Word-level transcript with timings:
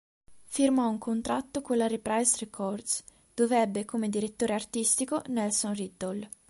Firmò 0.47 0.89
un 0.89 0.97
contratto 0.97 1.61
con 1.61 1.77
la 1.77 1.85
Reprise 1.85 2.37
Records, 2.39 3.03
dove 3.35 3.61
ebbe 3.61 3.85
come 3.85 4.09
direttore 4.09 4.55
artistico 4.55 5.21
Nelson 5.27 5.75
Riddle. 5.75 6.27